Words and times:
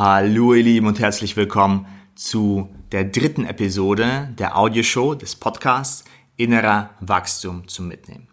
Hallo 0.00 0.54
ihr 0.54 0.62
Lieben 0.62 0.86
und 0.86 1.00
herzlich 1.00 1.36
willkommen 1.36 1.84
zu 2.14 2.68
der 2.92 3.02
dritten 3.02 3.44
Episode 3.44 4.32
der 4.38 4.56
Audioshow 4.56 5.16
des 5.16 5.34
Podcasts 5.34 6.04
Innerer 6.36 6.90
Wachstum 7.00 7.66
zum 7.66 7.88
Mitnehmen. 7.88 8.28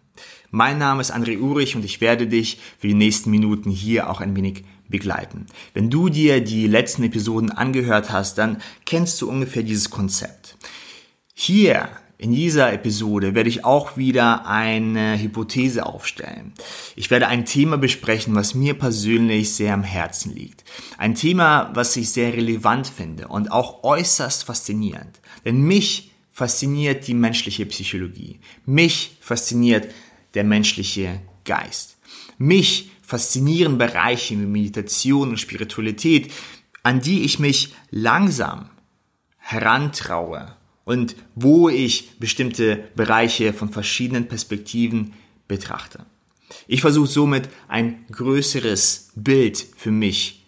Mein 0.52 0.78
Name 0.78 1.00
ist 1.00 1.12
André 1.12 1.40
Urich 1.40 1.74
und 1.74 1.84
ich 1.84 2.00
werde 2.00 2.28
dich 2.28 2.60
für 2.78 2.86
die 2.86 2.94
nächsten 2.94 3.32
Minuten 3.32 3.68
hier 3.68 4.08
auch 4.08 4.20
ein 4.20 4.36
wenig 4.36 4.62
begleiten. 4.86 5.46
Wenn 5.74 5.90
du 5.90 6.08
dir 6.08 6.40
die 6.40 6.68
letzten 6.68 7.02
Episoden 7.02 7.50
angehört 7.50 8.12
hast, 8.12 8.38
dann 8.38 8.58
kennst 8.84 9.20
du 9.20 9.28
ungefähr 9.28 9.64
dieses 9.64 9.90
Konzept. 9.90 10.56
Hier 11.34 11.88
in 12.18 12.34
dieser 12.34 12.72
Episode 12.72 13.34
werde 13.34 13.50
ich 13.50 13.66
auch 13.66 13.98
wieder 13.98 14.46
eine 14.46 15.20
Hypothese 15.20 15.84
aufstellen. 15.84 16.54
Ich 16.94 17.10
werde 17.10 17.28
ein 17.28 17.44
Thema 17.44 17.76
besprechen, 17.76 18.34
was 18.34 18.54
mir 18.54 18.72
persönlich 18.72 19.52
sehr 19.52 19.74
am 19.74 19.82
Herzen 19.82 20.34
liegt. 20.34 20.64
Ein 20.96 21.14
Thema, 21.14 21.70
was 21.74 21.94
ich 21.96 22.10
sehr 22.10 22.32
relevant 22.32 22.86
finde 22.86 23.28
und 23.28 23.52
auch 23.52 23.84
äußerst 23.84 24.44
faszinierend. 24.44 25.20
Denn 25.44 25.60
mich 25.60 26.12
fasziniert 26.32 27.06
die 27.06 27.14
menschliche 27.14 27.66
Psychologie. 27.66 28.40
Mich 28.64 29.18
fasziniert 29.20 29.92
der 30.32 30.44
menschliche 30.44 31.20
Geist. 31.44 31.98
Mich 32.38 32.92
faszinieren 33.02 33.76
Bereiche 33.76 34.34
wie 34.34 34.46
Meditation 34.46 35.30
und 35.30 35.40
Spiritualität, 35.40 36.32
an 36.82 37.00
die 37.00 37.24
ich 37.24 37.38
mich 37.38 37.74
langsam 37.90 38.70
herantraue 39.36 40.56
und 40.86 41.16
wo 41.34 41.68
ich 41.68 42.18
bestimmte 42.18 42.88
Bereiche 42.94 43.52
von 43.52 43.68
verschiedenen 43.68 44.28
Perspektiven 44.28 45.12
betrachte. 45.48 46.06
Ich 46.68 46.80
versuche 46.80 47.08
somit 47.08 47.48
ein 47.68 48.06
größeres 48.10 49.10
Bild 49.16 49.66
für 49.76 49.90
mich 49.90 50.46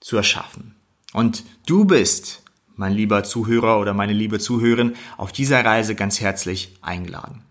zu 0.00 0.16
erschaffen. 0.16 0.74
Und 1.12 1.44
du 1.66 1.84
bist, 1.84 2.42
mein 2.74 2.92
lieber 2.92 3.22
Zuhörer 3.22 3.78
oder 3.80 3.94
meine 3.94 4.12
liebe 4.12 4.40
Zuhörerin, 4.40 4.96
auf 5.16 5.30
dieser 5.30 5.64
Reise 5.64 5.94
ganz 5.94 6.20
herzlich 6.20 6.76
eingeladen. 6.82 7.42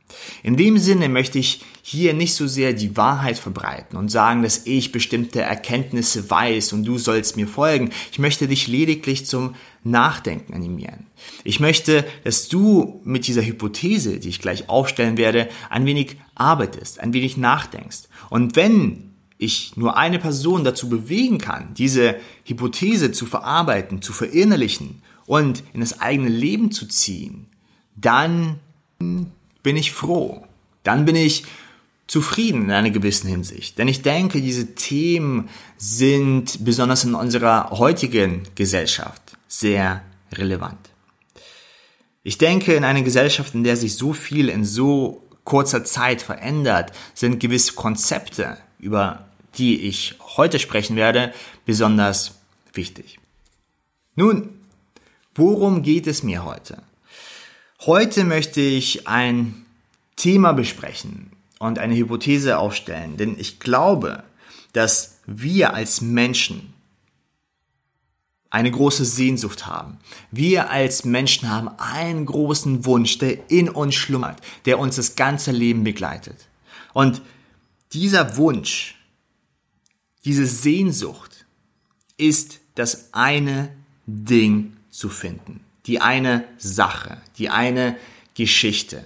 In 0.44 0.58
dem 0.58 0.78
Sinne 0.78 1.10
möchte 1.10 1.40
ich 1.40 1.62
hier 1.82 2.14
nicht 2.14 2.34
so 2.34 2.48
sehr 2.48 2.74
die 2.74 2.96
Wahrheit 2.98 3.38
verbreiten 3.38 3.98
und 3.98 4.10
sagen, 4.10 4.44
dass 4.44 4.66
ich 4.66 4.92
bestimmte 4.92 5.42
Erkenntnisse 5.42 6.30
weiß 6.30 6.74
und 6.74 6.86
du 6.86 6.98
sollst 6.98 7.36
mir 7.36 7.48
folgen. 7.48 7.92
Ich 8.12 8.20
möchte 8.20 8.48
dich 8.48 8.68
lediglich 8.68 9.26
zum 9.26 9.56
Nachdenken 9.84 10.54
animieren. 10.54 11.08
Ich 11.44 11.60
möchte, 11.60 12.06
dass 12.24 12.48
du 12.48 13.02
mit 13.04 13.28
dieser 13.28 13.46
Hypothese, 13.46 14.20
die 14.20 14.30
ich 14.30 14.40
gleich 14.40 14.70
aufstellen 14.70 15.18
werde, 15.18 15.50
ein 15.70 15.86
wenig 15.86 16.18
arbeitest, 16.36 17.00
ein 17.00 17.14
wenig 17.14 17.38
nachdenkst. 17.38 18.04
Und 18.30 18.56
wenn 18.56 19.14
ich 19.38 19.78
nur 19.78 19.98
eine 19.98 20.20
Person 20.20 20.64
dazu 20.64 20.90
bewegen 20.90 21.38
kann, 21.38 21.74
diese 21.74 22.18
Hypothese 22.44 23.12
zu 23.12 23.26
verarbeiten, 23.26 24.02
zu 24.02 24.12
verinnerlichen 24.12 25.02
und 25.26 25.64
in 25.74 25.80
das 25.80 26.02
eigene 26.02 26.30
Leben 26.30 26.72
zu 26.72 26.88
ziehen, 26.88 27.48
dann 27.96 28.60
bin 29.64 29.78
ich 29.78 29.92
froh. 29.92 30.46
Dann 30.84 31.06
bin 31.06 31.16
ich 31.16 31.44
zufrieden 32.08 32.64
in 32.64 32.72
einer 32.72 32.90
gewissen 32.90 33.30
Hinsicht. 33.30 33.78
Denn 33.78 33.88
ich 33.88 34.02
denke, 34.02 34.42
diese 34.42 34.74
Themen 34.74 35.50
sind 35.78 36.66
besonders 36.66 37.04
in 37.04 37.14
unserer 37.14 37.70
heutigen 37.72 38.44
Gesellschaft 38.56 39.22
sehr 39.48 40.02
relevant. 40.34 40.90
Ich 42.24 42.38
denke, 42.38 42.74
in 42.74 42.84
einer 42.84 43.04
Gesellschaft, 43.04 43.54
in 43.54 43.64
der 43.64 43.78
sich 43.78 43.96
so 43.96 44.14
viel 44.14 44.50
in 44.50 44.66
so 44.66 45.24
kurzer 45.44 45.84
Zeit 45.84 46.22
verändert, 46.22 46.92
sind 47.14 47.40
gewisse 47.40 47.74
Konzepte, 47.74 48.58
über 48.80 49.26
die 49.58 49.82
ich 49.82 50.16
heute 50.38 50.60
sprechen 50.60 50.96
werde, 50.96 51.34
besonders 51.66 52.40
wichtig. 52.74 53.20
Nun, 54.16 54.50
worum 55.36 55.82
geht 55.82 56.08
es 56.08 56.24
mir 56.24 56.44
heute? 56.44 56.84
Heute 57.86 58.26
möchte 58.26 58.60
ich 58.60 59.08
ein 59.08 59.66
Thema 60.18 60.52
besprechen 60.52 61.32
und 61.60 61.80
eine 61.80 61.96
Hypothese 61.96 62.58
aufstellen, 62.58 63.16
denn 63.16 63.40
ich 63.40 63.62
glaube, 63.62 64.24
dass 64.74 65.20
wir 65.26 65.74
als 65.74 66.02
Menschen 66.02 66.74
eine 68.50 68.70
große 68.70 69.06
Sehnsucht 69.06 69.66
haben. 69.66 69.98
Wir 70.30 70.70
als 70.70 71.06
Menschen 71.06 71.50
haben 71.50 71.70
einen 71.78 72.26
großen 72.26 72.84
Wunsch, 72.84 73.18
der 73.18 73.50
in 73.50 73.70
uns 73.70 73.96
schlummert, 73.96 74.42
der 74.66 74.78
uns 74.78 74.98
das 74.98 75.16
ganze 75.16 75.52
Leben 75.52 75.86
begleitet. 75.86 76.50
Und 76.92 77.22
dieser 77.94 78.36
Wunsch, 78.36 78.96
diese 80.26 80.46
Sehnsucht 80.46 81.46
ist 82.18 82.60
das 82.76 83.14
eine 83.14 83.74
Ding 84.06 84.76
zu 84.90 85.08
finden 85.08 85.64
die 85.86 86.02
eine 86.02 86.44
Sache, 86.58 87.22
die 87.38 87.50
eine 87.50 87.98
Geschichte. 88.36 89.04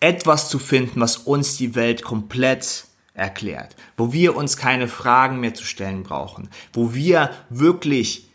Etwas 0.00 0.48
zu 0.48 0.58
finden, 0.58 1.00
was 1.00 1.16
uns 1.16 1.56
die 1.56 1.74
Welt 1.74 2.02
komplett 2.02 2.84
erklärt, 3.14 3.76
wo 3.96 4.12
wir 4.12 4.36
uns 4.36 4.56
keine 4.56 4.88
Fragen 4.88 5.40
mehr 5.40 5.54
zu 5.54 5.64
stellen 5.64 6.02
brauchen, 6.02 6.50
wo 6.72 6.94
wir 6.94 7.30
wirklich 7.48 8.28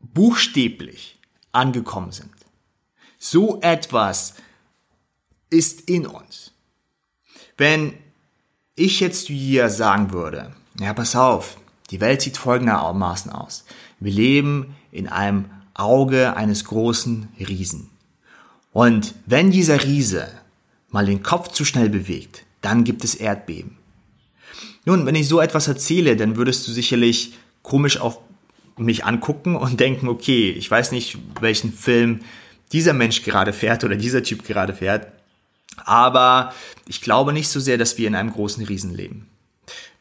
buchstäblich 0.00 1.18
angekommen 1.52 2.12
sind. 2.12 2.32
So 3.18 3.60
etwas 3.60 4.34
ist 5.50 5.82
in 5.88 6.06
uns. 6.06 6.52
Wenn 7.56 7.94
ich 8.74 9.00
jetzt 9.00 9.28
hier 9.28 9.70
sagen 9.70 10.12
würde, 10.12 10.54
ja, 10.78 10.92
pass 10.92 11.16
auf, 11.16 11.58
die 11.90 12.00
Welt 12.00 12.20
sieht 12.20 12.36
folgendermaßen 12.36 13.32
aus. 13.32 13.64
Wir 14.00 14.12
leben 14.12 14.76
in 14.90 15.08
einem 15.08 15.50
Auge 15.78 16.36
eines 16.36 16.64
großen 16.64 17.28
Riesen. 17.38 17.90
Und 18.72 19.14
wenn 19.26 19.50
dieser 19.50 19.82
Riese 19.82 20.28
mal 20.90 21.06
den 21.06 21.22
Kopf 21.22 21.48
zu 21.48 21.64
schnell 21.64 21.88
bewegt, 21.88 22.44
dann 22.60 22.84
gibt 22.84 23.04
es 23.04 23.14
Erdbeben. 23.14 23.78
Nun, 24.84 25.04
wenn 25.06 25.14
ich 25.14 25.28
so 25.28 25.40
etwas 25.40 25.68
erzähle, 25.68 26.16
dann 26.16 26.36
würdest 26.36 26.66
du 26.66 26.72
sicherlich 26.72 27.34
komisch 27.62 27.98
auf 27.98 28.18
mich 28.76 29.04
angucken 29.04 29.56
und 29.56 29.80
denken, 29.80 30.08
okay, 30.08 30.50
ich 30.50 30.70
weiß 30.70 30.92
nicht, 30.92 31.18
welchen 31.40 31.72
Film 31.72 32.20
dieser 32.72 32.92
Mensch 32.92 33.22
gerade 33.22 33.52
fährt 33.52 33.84
oder 33.84 33.96
dieser 33.96 34.22
Typ 34.22 34.44
gerade 34.44 34.74
fährt, 34.74 35.06
aber 35.84 36.52
ich 36.88 37.00
glaube 37.00 37.32
nicht 37.32 37.48
so 37.48 37.60
sehr, 37.60 37.78
dass 37.78 37.98
wir 37.98 38.08
in 38.08 38.14
einem 38.14 38.32
großen 38.32 38.64
Riesen 38.64 38.94
leben. 38.94 39.28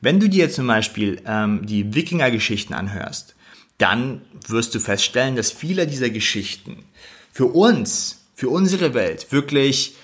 Wenn 0.01 0.19
du 0.19 0.29
dir 0.29 0.49
zum 0.49 0.67
Beispiel 0.67 1.21
ähm, 1.25 1.65
die 1.65 1.93
Wikinger-Geschichten 1.93 2.73
anhörst, 2.73 3.35
dann 3.77 4.21
wirst 4.47 4.73
du 4.75 4.79
feststellen, 4.79 5.35
dass 5.35 5.51
viele 5.51 5.87
dieser 5.87 6.09
Geschichten 6.09 6.85
für 7.31 7.47
uns, 7.47 8.25
für 8.33 8.49
unsere 8.49 8.93
Welt 8.93 9.31
wirklich 9.31 9.95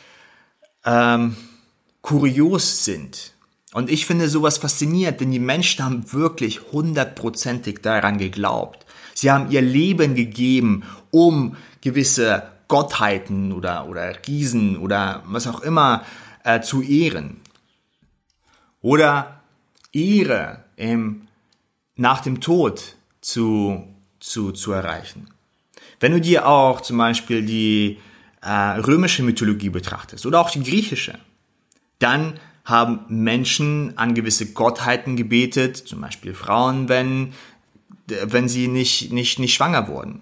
ähm, 0.85 1.35
kurios 2.01 2.83
sind. 2.83 3.33
Und 3.73 3.89
ich 3.89 4.05
finde 4.05 4.27
sowas 4.27 4.57
fasziniert, 4.57 5.21
denn 5.21 5.31
die 5.31 5.39
Menschen 5.39 5.85
haben 5.85 6.11
wirklich 6.11 6.71
hundertprozentig 6.73 7.81
daran 7.81 8.17
geglaubt. 8.17 8.85
Sie 9.13 9.31
haben 9.31 9.49
ihr 9.49 9.61
Leben 9.61 10.15
gegeben, 10.15 10.83
um 11.11 11.55
gewisse 11.79 12.43
Gottheiten 12.67 13.53
oder, 13.53 13.87
oder 13.87 14.13
Riesen 14.27 14.77
oder 14.77 15.23
was 15.25 15.47
auch 15.47 15.61
immer 15.61 16.03
äh, 16.43 16.61
zu 16.61 16.81
ehren. 16.81 17.39
Oder 18.81 19.41
Ehre 19.93 20.63
im, 20.75 21.27
nach 21.95 22.21
dem 22.21 22.41
Tod 22.41 22.95
zu, 23.21 23.83
zu, 24.19 24.51
zu 24.51 24.71
erreichen. 24.71 25.27
Wenn 25.99 26.11
du 26.11 26.21
dir 26.21 26.47
auch 26.47 26.81
zum 26.81 26.97
Beispiel 26.97 27.43
die 27.43 27.99
äh, 28.41 28.51
römische 28.51 29.23
Mythologie 29.23 29.69
betrachtest 29.69 30.25
oder 30.25 30.39
auch 30.41 30.49
die 30.49 30.63
griechische, 30.63 31.17
dann 31.99 32.39
haben 32.65 33.05
Menschen 33.07 33.97
an 33.97 34.13
gewisse 34.13 34.53
Gottheiten 34.53 35.15
gebetet, 35.15 35.77
zum 35.77 36.01
Beispiel 36.01 36.33
Frauen, 36.33 36.89
wenn, 36.89 37.33
wenn 38.07 38.47
sie 38.47 38.67
nicht, 38.67 39.11
nicht, 39.11 39.39
nicht 39.39 39.53
schwanger 39.53 39.87
wurden. 39.87 40.21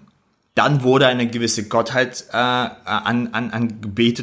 Dann 0.54 0.82
wurde 0.82 1.06
eine 1.06 1.26
gewisse 1.28 1.68
Gottheit 1.68 2.26
äh, 2.32 2.36
an, 2.36 3.28
an, 3.32 3.50
an 3.50 3.80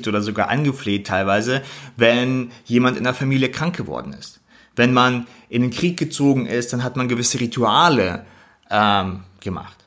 oder 0.07 0.21
sogar 0.21 0.49
angefleht 0.49 1.07
teilweise, 1.07 1.63
wenn 1.95 2.51
jemand 2.65 2.97
in 2.97 3.05
der 3.05 3.13
Familie 3.13 3.49
krank 3.49 3.75
geworden 3.75 4.13
ist. 4.13 4.41
Wenn 4.75 4.93
man 4.93 5.25
in 5.49 5.63
den 5.63 5.71
Krieg 5.71 5.97
gezogen 5.97 6.45
ist, 6.45 6.73
dann 6.73 6.83
hat 6.83 6.95
man 6.95 7.07
gewisse 7.07 7.39
Rituale 7.39 8.25
ähm, 8.69 9.23
gemacht. 9.39 9.85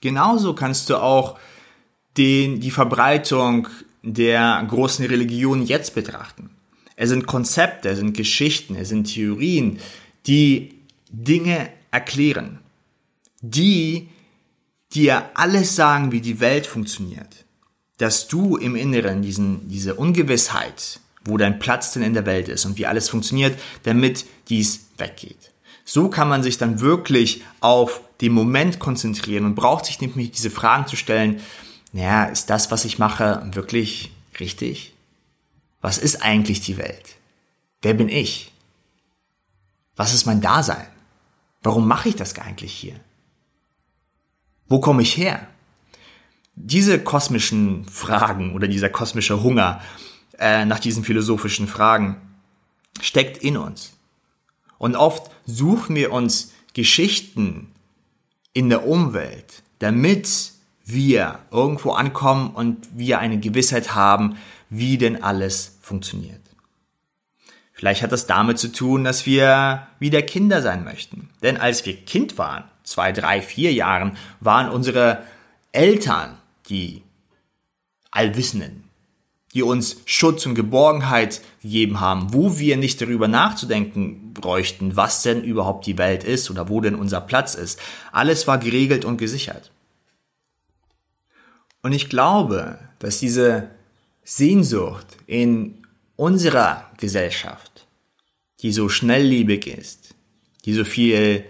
Genauso 0.00 0.54
kannst 0.54 0.90
du 0.90 0.96
auch 0.96 1.38
den, 2.16 2.60
die 2.60 2.70
Verbreitung 2.70 3.68
der 4.02 4.64
großen 4.68 5.04
Religion 5.06 5.64
jetzt 5.64 5.94
betrachten. 5.94 6.50
Es 6.96 7.10
sind 7.10 7.26
Konzepte, 7.26 7.90
es 7.90 7.98
sind 7.98 8.16
Geschichten, 8.16 8.74
es 8.74 8.88
sind 8.88 9.04
Theorien, 9.12 9.78
die 10.26 10.74
Dinge 11.10 11.70
erklären, 11.90 12.58
die 13.40 14.08
dir 14.92 15.30
alles 15.34 15.76
sagen, 15.76 16.12
wie 16.12 16.20
die 16.20 16.40
Welt 16.40 16.66
funktioniert, 16.66 17.44
dass 17.98 18.28
du 18.28 18.56
im 18.56 18.74
Inneren 18.74 19.22
diesen, 19.22 19.68
diese 19.68 19.94
Ungewissheit, 19.94 21.00
wo 21.24 21.36
dein 21.36 21.58
Platz 21.58 21.92
denn 21.92 22.02
in 22.02 22.14
der 22.14 22.26
Welt 22.26 22.48
ist 22.48 22.64
und 22.64 22.78
wie 22.78 22.86
alles 22.86 23.08
funktioniert, 23.08 23.58
damit 23.82 24.24
dies 24.48 24.88
weggeht. 24.96 25.52
So 25.90 26.10
kann 26.10 26.28
man 26.28 26.42
sich 26.42 26.58
dann 26.58 26.80
wirklich 26.80 27.42
auf 27.60 28.02
den 28.20 28.32
Moment 28.32 28.78
konzentrieren 28.78 29.46
und 29.46 29.54
braucht 29.54 29.86
sich 29.86 29.98
nämlich 30.02 30.32
diese 30.32 30.50
Fragen 30.50 30.86
zu 30.86 30.96
stellen, 30.96 31.40
naja, 31.94 32.24
ist 32.24 32.50
das, 32.50 32.70
was 32.70 32.84
ich 32.84 32.98
mache, 32.98 33.48
wirklich 33.54 34.12
richtig? 34.38 34.92
Was 35.80 35.96
ist 35.96 36.22
eigentlich 36.22 36.60
die 36.60 36.76
Welt? 36.76 37.16
Wer 37.80 37.94
bin 37.94 38.10
ich? 38.10 38.52
Was 39.96 40.12
ist 40.12 40.26
mein 40.26 40.42
Dasein? 40.42 40.86
Warum 41.62 41.88
mache 41.88 42.10
ich 42.10 42.16
das 42.16 42.38
eigentlich 42.38 42.74
hier? 42.74 43.00
Wo 44.66 44.80
komme 44.80 45.00
ich 45.00 45.16
her? 45.16 45.46
Diese 46.54 47.02
kosmischen 47.02 47.86
Fragen 47.86 48.54
oder 48.54 48.68
dieser 48.68 48.90
kosmische 48.90 49.42
Hunger 49.42 49.80
äh, 50.38 50.66
nach 50.66 50.80
diesen 50.80 51.02
philosophischen 51.02 51.66
Fragen 51.66 52.20
steckt 53.00 53.38
in 53.38 53.56
uns. 53.56 53.97
Und 54.78 54.96
oft 54.96 55.30
suchen 55.46 55.96
wir 55.96 56.12
uns 56.12 56.52
Geschichten 56.72 57.72
in 58.52 58.68
der 58.68 58.86
Umwelt, 58.86 59.62
damit 59.78 60.52
wir 60.84 61.40
irgendwo 61.50 61.92
ankommen 61.92 62.50
und 62.50 62.88
wir 62.94 63.18
eine 63.18 63.38
Gewissheit 63.38 63.94
haben, 63.94 64.38
wie 64.70 64.98
denn 64.98 65.22
alles 65.22 65.78
funktioniert. 65.82 66.40
Vielleicht 67.72 68.02
hat 68.02 68.10
das 68.10 68.26
damit 68.26 68.58
zu 68.58 68.72
tun, 68.72 69.04
dass 69.04 69.24
wir 69.24 69.86
wieder 70.00 70.22
Kinder 70.22 70.62
sein 70.62 70.82
möchten. 70.82 71.30
Denn 71.42 71.56
als 71.56 71.86
wir 71.86 71.94
Kind 71.96 72.36
waren, 72.36 72.64
zwei, 72.82 73.12
drei, 73.12 73.40
vier 73.40 73.72
Jahren, 73.72 74.16
waren 74.40 74.68
unsere 74.68 75.22
Eltern 75.70 76.38
die 76.68 77.02
Allwissenden, 78.10 78.87
die 79.54 79.62
uns 79.62 79.96
Schutz 80.04 80.44
und 80.46 80.54
Geborgenheit 80.54 81.40
gegeben 81.62 82.00
haben, 82.00 82.32
wo 82.34 82.58
wir 82.58 82.76
nicht 82.76 83.00
darüber 83.00 83.28
nachzudenken 83.28 84.34
bräuchten, 84.34 84.96
was 84.96 85.22
denn 85.22 85.42
überhaupt 85.42 85.86
die 85.86 85.98
Welt 85.98 86.24
ist 86.24 86.50
oder 86.50 86.68
wo 86.68 86.80
denn 86.80 86.94
unser 86.94 87.20
Platz 87.20 87.54
ist. 87.54 87.80
Alles 88.12 88.46
war 88.46 88.58
geregelt 88.58 89.04
und 89.04 89.16
gesichert. 89.16 89.70
Und 91.82 91.92
ich 91.92 92.08
glaube, 92.08 92.78
dass 92.98 93.20
diese 93.20 93.70
Sehnsucht 94.24 95.06
in 95.26 95.86
unserer 96.16 96.90
Gesellschaft, 96.98 97.86
die 98.60 98.72
so 98.72 98.88
schnelllebig 98.88 99.66
ist, 99.66 100.14
die 100.64 100.74
so 100.74 100.84
viel 100.84 101.44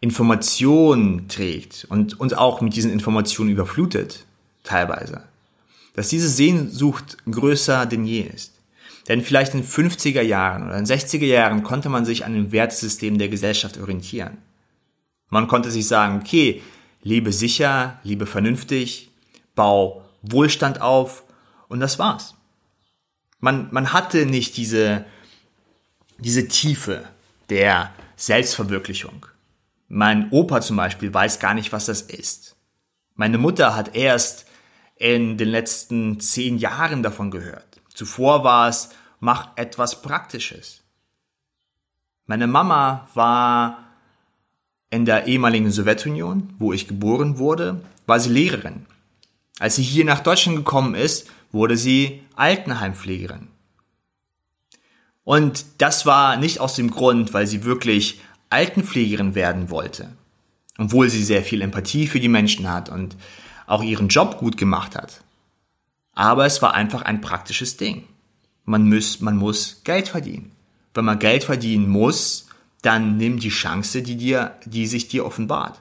Information 0.00 1.28
trägt 1.28 1.86
und 1.88 2.18
uns 2.18 2.32
auch 2.32 2.60
mit 2.60 2.74
diesen 2.74 2.90
Informationen 2.90 3.50
überflutet, 3.50 4.24
teilweise, 4.64 5.22
dass 5.96 6.08
diese 6.08 6.28
Sehnsucht 6.28 7.16
größer 7.28 7.86
denn 7.86 8.04
je 8.04 8.20
ist. 8.20 8.52
Denn 9.08 9.22
vielleicht 9.22 9.54
in 9.54 9.64
50er 9.64 10.20
Jahren 10.20 10.66
oder 10.66 10.76
in 10.76 10.84
60er 10.84 11.24
Jahren 11.24 11.62
konnte 11.62 11.88
man 11.88 12.04
sich 12.04 12.24
an 12.24 12.34
dem 12.34 12.52
Wertesystem 12.52 13.18
der 13.18 13.28
Gesellschaft 13.28 13.78
orientieren. 13.78 14.38
Man 15.30 15.48
konnte 15.48 15.70
sich 15.70 15.88
sagen, 15.88 16.20
okay, 16.20 16.62
lebe 17.02 17.32
sicher, 17.32 17.98
lebe 18.04 18.26
vernünftig, 18.26 19.10
bau 19.54 20.04
Wohlstand 20.22 20.80
auf 20.82 21.24
und 21.68 21.80
das 21.80 21.98
war's. 21.98 22.34
Man, 23.40 23.68
man 23.70 23.92
hatte 23.92 24.26
nicht 24.26 24.56
diese, 24.56 25.04
diese 26.18 26.46
Tiefe 26.48 27.04
der 27.48 27.92
Selbstverwirklichung. 28.16 29.26
Mein 29.88 30.30
Opa 30.30 30.60
zum 30.60 30.76
Beispiel 30.76 31.14
weiß 31.14 31.38
gar 31.38 31.54
nicht, 31.54 31.72
was 31.72 31.86
das 31.86 32.02
ist. 32.02 32.56
Meine 33.14 33.38
Mutter 33.38 33.74
hat 33.74 33.94
erst 33.94 34.46
in 34.96 35.36
den 35.36 35.48
letzten 35.48 36.20
zehn 36.20 36.58
Jahren 36.58 37.02
davon 37.02 37.30
gehört. 37.30 37.80
Zuvor 37.94 38.44
war 38.44 38.68
es, 38.68 38.90
mach 39.20 39.56
etwas 39.56 40.02
Praktisches. 40.02 40.82
Meine 42.26 42.46
Mama 42.46 43.08
war 43.14 43.84
in 44.90 45.04
der 45.04 45.26
ehemaligen 45.26 45.70
Sowjetunion, 45.70 46.54
wo 46.58 46.72
ich 46.72 46.88
geboren 46.88 47.38
wurde, 47.38 47.82
war 48.06 48.20
sie 48.20 48.30
Lehrerin. 48.30 48.86
Als 49.58 49.76
sie 49.76 49.82
hier 49.82 50.04
nach 50.04 50.20
Deutschland 50.20 50.56
gekommen 50.56 50.94
ist, 50.94 51.28
wurde 51.52 51.76
sie 51.76 52.22
Altenheimpflegerin. 52.34 53.48
Und 55.24 55.64
das 55.78 56.06
war 56.06 56.36
nicht 56.36 56.60
aus 56.60 56.74
dem 56.74 56.90
Grund, 56.90 57.34
weil 57.34 57.46
sie 57.46 57.64
wirklich 57.64 58.20
Altenpflegerin 58.48 59.34
werden 59.34 59.70
wollte, 59.70 60.12
obwohl 60.78 61.10
sie 61.10 61.24
sehr 61.24 61.42
viel 61.42 61.62
Empathie 61.62 62.06
für 62.06 62.20
die 62.20 62.28
Menschen 62.28 62.70
hat 62.70 62.88
und 62.88 63.16
auch 63.66 63.82
ihren 63.82 64.08
Job 64.08 64.38
gut 64.38 64.56
gemacht 64.56 64.96
hat. 64.96 65.22
Aber 66.12 66.46
es 66.46 66.62
war 66.62 66.74
einfach 66.74 67.02
ein 67.02 67.20
praktisches 67.20 67.76
Ding. 67.76 68.04
Man 68.64 68.88
muss, 68.88 69.20
man 69.20 69.36
muss 69.36 69.82
Geld 69.84 70.08
verdienen. 70.08 70.52
Wenn 70.94 71.04
man 71.04 71.18
Geld 71.18 71.44
verdienen 71.44 71.88
muss, 71.88 72.46
dann 72.82 73.16
nimm 73.16 73.38
die 73.38 73.50
Chance, 73.50 74.02
die 74.02 74.16
dir, 74.16 74.56
die 74.64 74.86
sich 74.86 75.08
dir 75.08 75.26
offenbart. 75.26 75.80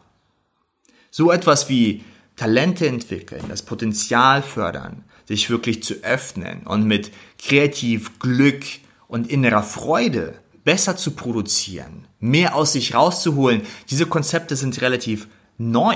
So 1.10 1.32
etwas 1.32 1.70
wie 1.70 2.04
Talente 2.36 2.88
entwickeln, 2.88 3.46
das 3.48 3.64
Potenzial 3.64 4.42
fördern, 4.42 5.04
sich 5.26 5.50
wirklich 5.50 5.84
zu 5.84 5.96
öffnen 6.04 6.64
und 6.64 6.84
mit 6.84 7.12
kreativ 7.40 8.20
Glück 8.20 8.64
und 9.08 9.28
innerer 9.28 9.64
Freude 9.64 10.36
besser 10.64 10.98
zu 10.98 11.12
produzieren, 11.12 12.08
mehr 12.20 12.56
aus 12.56 12.74
sich 12.74 12.94
rauszuholen, 12.94 13.62
diese 13.90 14.08
Konzepte 14.08 14.56
sind 14.56 14.82
relativ 14.82 15.28
neu. 15.58 15.96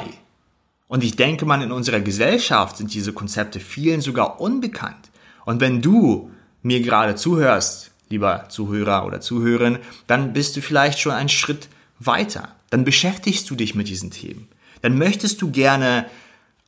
Und 0.89 1.05
ich 1.05 1.15
denke 1.15 1.45
mal, 1.45 1.61
in 1.61 1.71
unserer 1.71 2.01
Gesellschaft 2.01 2.75
sind 2.75 2.93
diese 2.93 3.13
Konzepte 3.13 3.61
vielen 3.61 4.01
sogar 4.01 4.41
unbekannt. 4.41 5.09
Und 5.45 5.61
wenn 5.61 5.81
du 5.81 6.29
mir 6.61 6.81
gerade 6.81 7.15
zuhörst, 7.15 7.91
lieber 8.09 8.49
Zuhörer 8.49 9.05
oder 9.05 9.21
Zuhörerin, 9.21 9.79
dann 10.07 10.33
bist 10.33 10.57
du 10.57 10.61
vielleicht 10.61 10.99
schon 10.99 11.13
einen 11.13 11.29
Schritt 11.29 11.69
weiter. 11.99 12.55
Dann 12.69 12.83
beschäftigst 12.83 13.49
du 13.49 13.55
dich 13.55 13.73
mit 13.73 13.87
diesen 13.87 14.11
Themen. 14.11 14.49
Dann 14.81 14.97
möchtest 14.97 15.41
du 15.41 15.49
gerne 15.51 16.07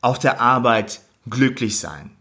auf 0.00 0.18
der 0.18 0.40
Arbeit 0.40 1.02
glücklich 1.28 1.78
sein 1.78 2.12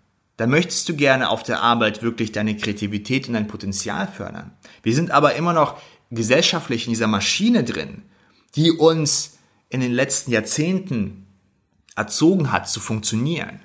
dann 0.41 0.49
möchtest 0.49 0.89
du 0.89 0.95
gerne 0.95 1.29
auf 1.29 1.43
der 1.43 1.61
Arbeit 1.61 2.01
wirklich 2.01 2.31
deine 2.31 2.57
Kreativität 2.57 3.27
und 3.27 3.35
dein 3.35 3.45
Potenzial 3.45 4.07
fördern. 4.07 4.49
Wir 4.81 4.95
sind 4.95 5.11
aber 5.11 5.35
immer 5.35 5.53
noch 5.53 5.79
gesellschaftlich 6.09 6.87
in 6.87 6.93
dieser 6.93 7.05
Maschine 7.05 7.63
drin, 7.63 8.01
die 8.55 8.71
uns 8.71 9.37
in 9.69 9.81
den 9.81 9.91
letzten 9.91 10.31
Jahrzehnten 10.31 11.20
erzogen 12.01 12.51
hat, 12.51 12.69
zu 12.69 12.79
funktionieren. 12.79 13.59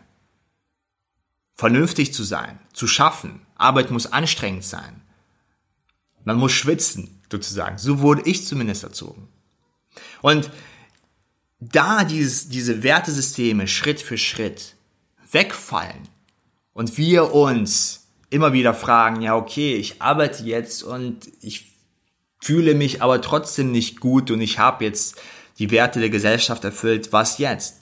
Vernünftig 1.54 2.12
zu 2.12 2.22
sein, 2.22 2.58
zu 2.72 2.86
schaffen. 2.86 3.40
Arbeit 3.56 3.90
muss 3.90 4.12
anstrengend 4.12 4.64
sein. 4.64 5.02
Man 6.24 6.36
muss 6.36 6.52
schwitzen, 6.52 7.22
sozusagen. 7.30 7.78
So 7.78 8.00
wurde 8.00 8.22
ich 8.24 8.46
zumindest 8.46 8.84
erzogen. 8.84 9.28
Und 10.22 10.50
da 11.60 12.04
dieses, 12.04 12.48
diese 12.48 12.82
Wertesysteme 12.82 13.68
Schritt 13.68 14.00
für 14.00 14.18
Schritt 14.18 14.76
wegfallen, 15.30 16.08
und 16.76 16.98
wir 16.98 17.32
uns 17.32 18.06
immer 18.28 18.52
wieder 18.52 18.74
fragen, 18.74 19.22
ja, 19.22 19.34
okay, 19.34 19.76
ich 19.76 20.02
arbeite 20.02 20.44
jetzt 20.44 20.82
und 20.82 21.32
ich 21.40 21.72
fühle 22.38 22.74
mich 22.74 23.00
aber 23.00 23.22
trotzdem 23.22 23.72
nicht 23.72 23.98
gut 23.98 24.30
und 24.30 24.42
ich 24.42 24.58
habe 24.58 24.84
jetzt 24.84 25.16
die 25.58 25.70
Werte 25.70 26.00
der 26.00 26.10
Gesellschaft 26.10 26.64
erfüllt, 26.64 27.14
was 27.14 27.38
jetzt? 27.38 27.80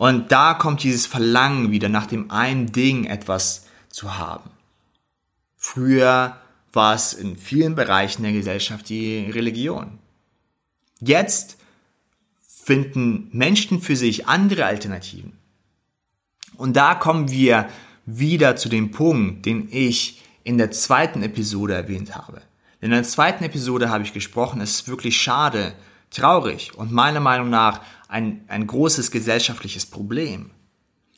Und 0.00 0.32
da 0.32 0.54
kommt 0.54 0.82
dieses 0.82 1.04
Verlangen 1.04 1.72
wieder 1.72 1.90
nach 1.90 2.06
dem 2.06 2.30
einen 2.30 2.72
Ding 2.72 3.04
etwas 3.04 3.66
zu 3.90 4.16
haben. 4.16 4.48
Früher 5.58 6.38
war 6.72 6.94
es 6.94 7.12
in 7.12 7.36
vielen 7.36 7.74
Bereichen 7.74 8.22
der 8.22 8.32
Gesellschaft 8.32 8.88
die 8.88 9.30
Religion. 9.30 9.98
Jetzt 11.00 11.58
finden 12.40 13.28
Menschen 13.32 13.82
für 13.82 13.94
sich 13.94 14.26
andere 14.26 14.64
Alternativen. 14.64 15.36
Und 16.56 16.78
da 16.78 16.94
kommen 16.94 17.30
wir 17.30 17.68
wieder 18.06 18.56
zu 18.56 18.70
dem 18.70 18.92
Punkt, 18.92 19.44
den 19.44 19.68
ich 19.70 20.22
in 20.44 20.56
der 20.56 20.70
zweiten 20.70 21.22
Episode 21.22 21.74
erwähnt 21.74 22.16
habe. 22.16 22.40
In 22.80 22.92
der 22.92 23.02
zweiten 23.02 23.44
Episode 23.44 23.90
habe 23.90 24.04
ich 24.04 24.14
gesprochen, 24.14 24.62
es 24.62 24.76
ist 24.76 24.88
wirklich 24.88 25.20
schade, 25.20 25.74
traurig 26.10 26.72
und 26.76 26.92
meiner 26.92 27.20
Meinung 27.20 27.50
nach 27.50 27.80
ein, 28.08 28.44
ein 28.48 28.66
großes 28.66 29.10
gesellschaftliches 29.10 29.86
Problem, 29.86 30.50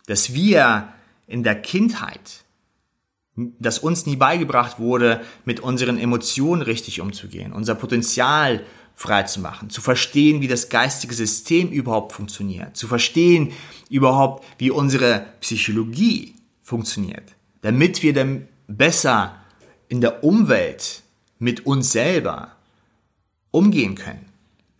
dass 0.06 0.34
wir 0.34 0.92
in 1.26 1.42
der 1.42 1.60
Kindheit, 1.60 2.44
dass 3.34 3.78
uns 3.78 4.04
nie 4.04 4.16
beigebracht 4.16 4.78
wurde, 4.78 5.22
mit 5.44 5.60
unseren 5.60 5.98
Emotionen 5.98 6.62
richtig 6.62 7.00
umzugehen, 7.00 7.52
unser 7.52 7.74
Potenzial 7.74 8.64
frei 8.94 9.22
zu 9.22 9.40
machen, 9.40 9.70
zu 9.70 9.80
verstehen, 9.80 10.42
wie 10.42 10.48
das 10.48 10.68
geistige 10.68 11.14
System 11.14 11.70
überhaupt 11.70 12.12
funktioniert, 12.12 12.76
zu 12.76 12.86
verstehen 12.86 13.52
überhaupt, 13.88 14.44
wie 14.58 14.70
unsere 14.70 15.26
Psychologie 15.40 16.34
funktioniert, 16.62 17.34
damit 17.62 18.02
wir 18.02 18.12
dann 18.12 18.48
besser 18.68 19.36
in 19.88 20.00
der 20.00 20.22
Umwelt 20.24 21.02
mit 21.38 21.66
uns 21.66 21.92
selber 21.92 22.52
umgehen 23.50 23.94
können, 23.94 24.31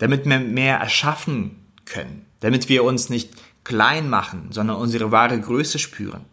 damit 0.03 0.27
wir 0.27 0.41
mehr 0.41 0.79
erschaffen 0.79 1.65
können, 1.85 2.27
damit 2.41 2.69
wir 2.69 2.83
uns 2.83 3.09
nicht 3.09 3.31
klein 3.63 4.11
machen, 4.11 4.49
sondern 4.51 4.79
unsere 4.79 5.13
wahre 5.13 5.41
Größe 5.41 5.79
spüren. 5.79 6.25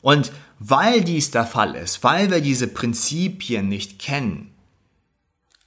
Und 0.00 0.30
weil 0.60 1.02
dies 1.02 1.32
der 1.32 1.44
Fall 1.44 1.74
ist, 1.74 2.04
weil 2.04 2.30
wir 2.30 2.40
diese 2.40 2.68
Prinzipien 2.68 3.68
nicht 3.68 3.98
kennen, 3.98 4.52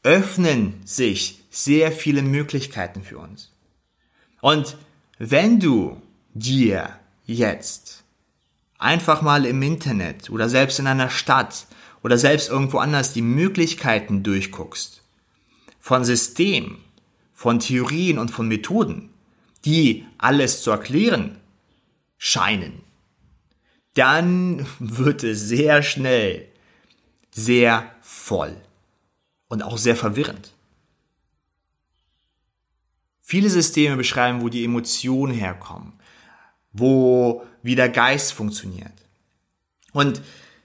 öffnen 0.03 0.79
sich 0.85 1.43
sehr 1.51 1.91
viele 1.91 2.21
Möglichkeiten 2.21 3.03
für 3.03 3.17
uns. 3.17 3.51
Und 4.39 4.77
wenn 5.17 5.59
du 5.59 6.01
dir 6.33 6.97
jetzt 7.25 8.05
einfach 8.77 9.21
mal 9.21 9.45
im 9.45 9.61
Internet 9.61 10.29
oder 10.29 10.47
selbst 10.47 10.79
in 10.79 10.87
einer 10.87 11.09
Stadt 11.09 11.67
oder 12.03 12.17
selbst 12.17 12.47
irgendwo 12.47 12.77
anders 12.77 13.11
die 13.11 13.21
Möglichkeiten 13.21 14.23
durchguckst, 14.23 15.02
von 15.83 16.05
Systemen, 16.05 16.77
von 17.33 17.59
Theorien 17.59 18.17
und 18.17 18.31
von 18.31 18.47
Methoden, 18.47 19.09
die 19.65 20.05
alles 20.17 20.61
zu 20.61 20.71
erklären 20.71 21.41
scheinen, 22.17 22.83
dann 23.93 24.65
wird 24.79 25.25
es 25.25 25.41
sehr 25.41 25.83
schnell 25.83 26.47
sehr 27.31 27.91
voll 28.01 28.55
und 29.49 29.61
auch 29.61 29.77
sehr 29.77 29.97
verwirrend. 29.97 30.53
Viele 33.19 33.49
Systeme 33.49 33.97
beschreiben, 33.97 34.41
wo 34.41 34.47
die 34.47 34.63
Emotionen 34.63 35.33
herkommen, 35.33 35.91
wo 36.71 37.45
wie 37.61 37.75
der 37.75 37.89
Geist 37.89 38.31
funktioniert. 38.31 38.93
Und 39.91 40.21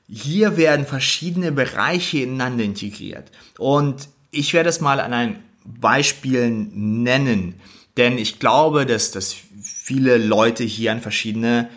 hier 0.07 0.57
werden 0.57 0.87
verschiedene 0.87 1.51
Bereiche 1.51 2.19
ineinander 2.19 2.63
integriert. 2.63 3.33
Und 3.59 4.09
ich 4.31 4.53
werde 4.55 4.69
es 4.69 4.81
mal 4.81 5.01
an 5.01 5.13
ein 5.13 5.45
Beispiel 5.65 6.51
nennen, 6.51 7.61
denn 7.97 8.19
ich 8.19 8.39
glaube, 8.39 8.87
dass, 8.87 9.11
dass 9.11 9.35
viele 9.63 10.19
Leute 10.19 10.65
hier 10.65 10.93
an 10.93 11.01
verschiedene 11.01 11.69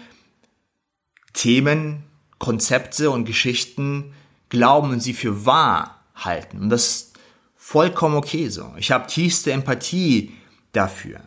Themen, 1.34 2.04
Konzepte 2.38 3.10
und 3.10 3.26
Geschichten 3.26 4.14
glauben 4.50 4.92
und 4.92 5.00
sie 5.00 5.14
für 5.14 5.46
wahr 5.46 6.04
halten. 6.16 6.60
Und 6.60 6.70
das 6.70 6.88
ist 6.88 7.14
vollkommen 7.56 8.16
okay 8.16 8.50
so. 8.50 8.74
Ich 8.78 8.92
habe 8.92 9.08
tiefste 9.08 9.52
Empathie 9.52 10.34
dafür. 10.74 11.22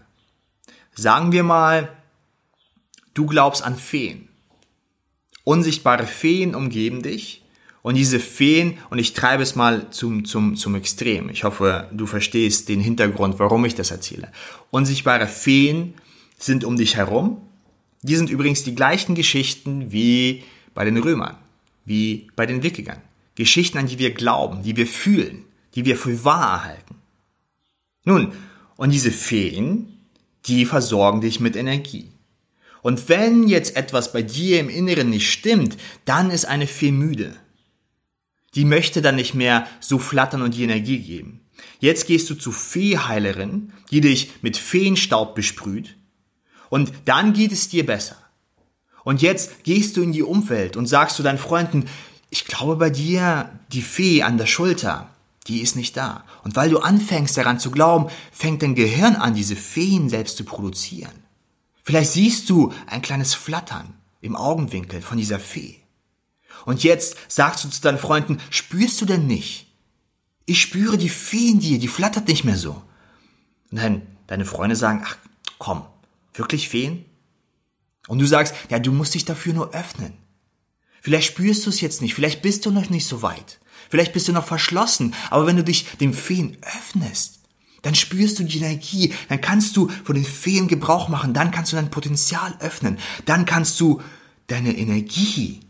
Sagen 0.94 1.32
wir 1.32 1.42
mal, 1.42 1.90
du 3.14 3.26
glaubst 3.26 3.62
an 3.62 3.76
Feen. 3.76 4.28
Unsichtbare 5.44 6.06
Feen 6.06 6.54
umgeben 6.54 7.02
dich 7.02 7.43
und 7.84 7.96
diese 7.96 8.18
Feen, 8.18 8.78
und 8.88 8.98
ich 8.98 9.12
treibe 9.12 9.42
es 9.42 9.56
mal 9.56 9.90
zum, 9.90 10.24
zum, 10.24 10.56
zum 10.56 10.74
Extrem. 10.74 11.28
Ich 11.28 11.44
hoffe, 11.44 11.90
du 11.92 12.06
verstehst 12.06 12.70
den 12.70 12.80
Hintergrund, 12.80 13.38
warum 13.38 13.66
ich 13.66 13.74
das 13.74 13.90
erzähle. 13.90 14.32
Unsichtbare 14.70 15.26
Feen 15.26 15.92
sind 16.38 16.64
um 16.64 16.78
dich 16.78 16.96
herum. 16.96 17.42
Die 18.00 18.16
sind 18.16 18.30
übrigens 18.30 18.64
die 18.64 18.74
gleichen 18.74 19.14
Geschichten 19.14 19.92
wie 19.92 20.44
bei 20.72 20.86
den 20.86 20.96
Römern, 20.96 21.36
wie 21.84 22.30
bei 22.34 22.46
den 22.46 22.62
Wikingern. 22.62 23.02
Geschichten, 23.34 23.76
an 23.76 23.86
die 23.86 23.98
wir 23.98 24.14
glauben, 24.14 24.62
die 24.62 24.78
wir 24.78 24.86
fühlen, 24.86 25.44
die 25.74 25.84
wir 25.84 25.98
für 25.98 26.24
wahr 26.24 26.64
halten. 26.64 26.94
Nun, 28.06 28.32
und 28.76 28.94
diese 28.94 29.10
Feen, 29.10 29.92
die 30.46 30.64
versorgen 30.64 31.20
dich 31.20 31.38
mit 31.38 31.54
Energie. 31.54 32.08
Und 32.80 33.10
wenn 33.10 33.46
jetzt 33.46 33.76
etwas 33.76 34.10
bei 34.10 34.22
dir 34.22 34.58
im 34.58 34.70
Inneren 34.70 35.10
nicht 35.10 35.30
stimmt, 35.30 35.76
dann 36.06 36.30
ist 36.30 36.46
eine 36.46 36.66
Fee 36.66 36.90
müde. 36.90 37.36
Die 38.54 38.64
möchte 38.64 39.02
dann 39.02 39.16
nicht 39.16 39.34
mehr 39.34 39.66
so 39.80 39.98
flattern 39.98 40.42
und 40.42 40.54
die 40.54 40.64
Energie 40.64 40.98
geben. 40.98 41.40
Jetzt 41.80 42.06
gehst 42.06 42.28
du 42.30 42.34
zu 42.34 42.52
Feeheilerin, 42.52 43.72
die 43.90 44.00
dich 44.00 44.30
mit 44.42 44.56
Feenstaub 44.56 45.34
besprüht 45.34 45.96
und 46.70 46.92
dann 47.04 47.32
geht 47.32 47.52
es 47.52 47.68
dir 47.68 47.86
besser. 47.86 48.16
Und 49.04 49.22
jetzt 49.22 49.64
gehst 49.64 49.96
du 49.96 50.02
in 50.02 50.12
die 50.12 50.22
Umwelt 50.22 50.76
und 50.76 50.86
sagst 50.86 51.16
zu 51.16 51.22
deinen 51.22 51.38
Freunden, 51.38 51.84
ich 52.30 52.46
glaube 52.46 52.76
bei 52.76 52.90
dir, 52.90 53.50
die 53.70 53.82
Fee 53.82 54.22
an 54.22 54.38
der 54.38 54.46
Schulter, 54.46 55.10
die 55.46 55.60
ist 55.60 55.76
nicht 55.76 55.96
da. 55.96 56.24
Und 56.42 56.56
weil 56.56 56.70
du 56.70 56.78
anfängst 56.78 57.36
daran 57.36 57.60
zu 57.60 57.70
glauben, 57.70 58.10
fängt 58.32 58.62
dein 58.62 58.74
Gehirn 58.74 59.14
an, 59.14 59.34
diese 59.34 59.56
Feen 59.56 60.08
selbst 60.08 60.36
zu 60.36 60.44
produzieren. 60.44 61.12
Vielleicht 61.82 62.12
siehst 62.12 62.48
du 62.48 62.72
ein 62.86 63.02
kleines 63.02 63.34
Flattern 63.34 63.94
im 64.20 64.34
Augenwinkel 64.36 65.02
von 65.02 65.18
dieser 65.18 65.38
Fee. 65.38 65.83
Und 66.64 66.82
jetzt 66.82 67.16
sagst 67.28 67.64
du 67.64 67.68
zu 67.68 67.80
deinen 67.80 67.98
Freunden, 67.98 68.40
spürst 68.50 69.00
du 69.00 69.06
denn 69.06 69.26
nicht? 69.26 69.66
Ich 70.46 70.60
spüre 70.60 70.98
die 70.98 71.08
Fee 71.08 71.50
in 71.50 71.60
dir, 71.60 71.78
die 71.78 71.88
flattert 71.88 72.28
nicht 72.28 72.44
mehr 72.44 72.56
so. 72.56 72.82
Und 73.70 73.78
dann 73.78 74.02
deine 74.26 74.44
Freunde 74.44 74.76
sagen, 74.76 75.02
ach 75.04 75.16
komm, 75.58 75.84
wirklich 76.34 76.68
Feen? 76.68 77.04
Und 78.08 78.18
du 78.18 78.26
sagst, 78.26 78.54
ja, 78.68 78.78
du 78.78 78.92
musst 78.92 79.14
dich 79.14 79.24
dafür 79.24 79.54
nur 79.54 79.74
öffnen. 79.74 80.12
Vielleicht 81.00 81.28
spürst 81.28 81.66
du 81.66 81.70
es 81.70 81.80
jetzt 81.80 82.02
nicht, 82.02 82.14
vielleicht 82.14 82.42
bist 82.42 82.64
du 82.66 82.70
noch 82.70 82.88
nicht 82.90 83.06
so 83.06 83.22
weit. 83.22 83.60
Vielleicht 83.90 84.12
bist 84.12 84.28
du 84.28 84.32
noch 84.32 84.46
verschlossen, 84.46 85.14
aber 85.30 85.46
wenn 85.46 85.56
du 85.56 85.64
dich 85.64 85.86
dem 85.98 86.14
Feen 86.14 86.56
öffnest, 86.62 87.40
dann 87.82 87.94
spürst 87.94 88.38
du 88.38 88.44
die 88.44 88.58
Energie, 88.58 89.12
dann 89.28 89.42
kannst 89.42 89.76
du 89.76 89.88
von 90.04 90.14
den 90.14 90.24
Feen 90.24 90.68
Gebrauch 90.68 91.08
machen, 91.08 91.34
dann 91.34 91.50
kannst 91.50 91.72
du 91.72 91.76
dein 91.76 91.90
Potenzial 91.90 92.56
öffnen, 92.60 92.98
dann 93.26 93.44
kannst 93.44 93.78
du 93.78 94.00
deine 94.46 94.76
Energie 94.76 95.60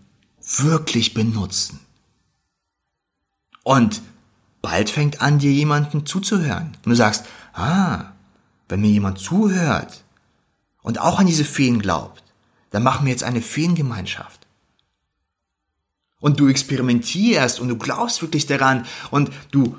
wirklich 0.47 1.15
benutzen. 1.15 1.81
Und 3.63 4.03
bald 4.63 4.91
fängt 4.91 5.21
an, 5.21 5.39
dir 5.39 5.53
jemanden 5.53 6.07
zuzuhören. 6.07 6.77
Und 6.85 6.91
du 6.91 6.97
sagst, 6.97 7.25
ah, 7.55 8.13
wenn 8.69 8.81
mir 8.81 8.91
jemand 8.91 9.19
zuhört 9.19 10.05
und 10.83 11.01
auch 11.01 11.19
an 11.19 11.27
diese 11.27 11.45
Feen 11.45 11.81
glaubt, 11.81 12.23
dann 12.71 12.83
machen 12.83 13.07
wir 13.07 13.13
jetzt 13.13 13.25
eine 13.25 13.41
Feengemeinschaft 13.41 14.45
und 16.25 16.41
du 16.41 16.49
experimentierst 16.49 17.61
und 17.61 17.69
du 17.69 17.77
glaubst 17.77 18.23
wirklich 18.23 18.47
daran 18.47 18.87
und 19.11 19.31
du 19.51 19.77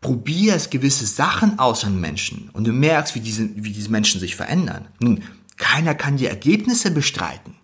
probierst 0.00 0.72
gewisse 0.72 1.06
Sachen 1.06 1.60
aus 1.60 1.84
an 1.84 2.00
Menschen 2.00 2.50
und 2.52 2.66
du 2.66 2.72
merkst, 2.72 3.14
wie 3.14 3.20
diese, 3.20 3.48
wie 3.54 3.72
diese 3.72 3.90
Menschen 3.90 4.18
sich 4.20 4.34
verändern. 4.34 4.88
Nun, 4.98 5.22
keiner 5.56 5.94
kann 5.94 6.16
die 6.16 6.26
Ergebnisse 6.26 6.90
bestreiten. 6.90 7.54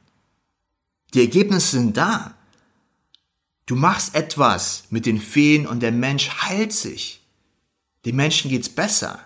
Die 1.13 1.23
Ergebnisse 1.23 1.79
sind 1.79 1.97
da. 1.97 2.35
Du 3.71 3.77
machst 3.77 4.17
etwas 4.17 4.85
mit 4.91 5.07
den 5.07 5.21
Feen 5.21 5.65
und 5.67 5.81
der 5.81 5.93
Mensch 5.93 6.29
heilt 6.43 6.73
sich. 6.73 7.21
Dem 8.05 8.17
Menschen 8.17 8.51
geht's 8.51 8.69
besser. 8.69 9.21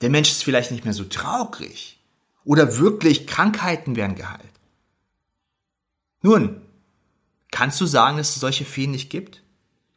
Der 0.00 0.08
Mensch 0.08 0.30
ist 0.30 0.44
vielleicht 0.44 0.70
nicht 0.70 0.84
mehr 0.84 0.94
so 0.94 1.04
traurig. 1.04 2.00
Oder 2.44 2.78
wirklich 2.78 3.26
Krankheiten 3.26 3.96
werden 3.96 4.16
geheilt. 4.16 4.52
Nun, 6.22 6.62
Kannst 7.50 7.80
du 7.80 7.86
sagen, 7.86 8.18
dass 8.18 8.30
es 8.30 8.40
solche 8.40 8.64
Feen 8.64 8.90
nicht 8.90 9.10
gibt? 9.10 9.42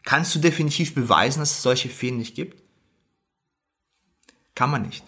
Kannst 0.04 0.34
du 0.34 0.40
definitiv 0.40 0.96
beweisen, 0.96 1.40
dass 1.40 1.52
es 1.52 1.62
solche 1.62 1.90
Feen 1.90 2.18
nicht 2.18 2.36
gibt? 2.36 2.62
Kann 4.56 4.72
man 4.72 4.84
nicht. 4.84 5.04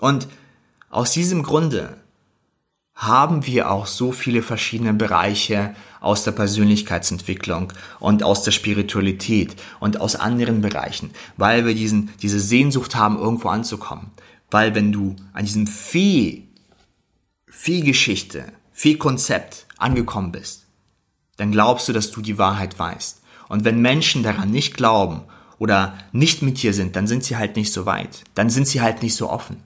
Und 0.00 0.28
aus 0.88 1.12
diesem 1.12 1.42
Grunde 1.42 2.00
haben 2.96 3.44
wir 3.44 3.70
auch 3.70 3.86
so 3.86 4.10
viele 4.10 4.42
verschiedene 4.42 4.94
Bereiche 4.94 5.74
aus 6.00 6.24
der 6.24 6.32
Persönlichkeitsentwicklung 6.32 7.72
und 8.00 8.22
aus 8.22 8.42
der 8.42 8.52
Spiritualität 8.52 9.54
und 9.80 10.00
aus 10.00 10.16
anderen 10.16 10.62
Bereichen, 10.62 11.10
weil 11.36 11.66
wir 11.66 11.74
diesen, 11.74 12.10
diese 12.22 12.40
Sehnsucht 12.40 12.96
haben, 12.96 13.18
irgendwo 13.18 13.48
anzukommen. 13.48 14.12
Weil 14.50 14.74
wenn 14.74 14.92
du 14.92 15.14
an 15.34 15.44
diesem 15.44 15.66
Fee, 15.66 16.44
Fee-Geschichte, 17.46 18.52
Fee-Konzept 18.72 19.66
angekommen 19.76 20.32
bist, 20.32 20.64
dann 21.36 21.52
glaubst 21.52 21.88
du, 21.88 21.92
dass 21.92 22.10
du 22.10 22.22
die 22.22 22.38
Wahrheit 22.38 22.78
weißt. 22.78 23.20
Und 23.48 23.64
wenn 23.64 23.82
Menschen 23.82 24.22
daran 24.22 24.50
nicht 24.50 24.74
glauben 24.74 25.22
oder 25.58 25.98
nicht 26.12 26.40
mit 26.40 26.62
dir 26.62 26.72
sind, 26.72 26.96
dann 26.96 27.06
sind 27.06 27.24
sie 27.24 27.36
halt 27.36 27.56
nicht 27.56 27.72
so 27.72 27.84
weit. 27.84 28.24
Dann 28.34 28.48
sind 28.48 28.66
sie 28.66 28.80
halt 28.80 29.02
nicht 29.02 29.16
so 29.16 29.28
offen. 29.28 29.65